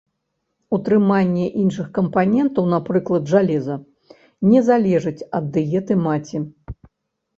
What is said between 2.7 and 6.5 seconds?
напрыклад, жалеза, не залежыць ад дыеты маці.